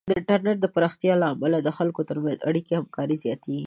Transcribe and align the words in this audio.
د 0.09 0.11
انټرنیټ 0.19 0.57
د 0.61 0.67
پراختیا 0.75 1.13
له 1.21 1.27
امله 1.33 1.57
د 1.61 1.69
خلکو 1.77 2.01
ترمنځ 2.09 2.37
اړیکې 2.49 2.71
او 2.75 2.81
همکاري 2.81 3.15
زیاتېږي. 3.23 3.59